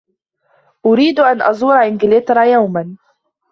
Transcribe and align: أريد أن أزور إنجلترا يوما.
أريد 0.85 1.19
أن 1.19 1.41
أزور 1.41 1.75
إنجلترا 1.83 2.43
يوما. 2.43 2.95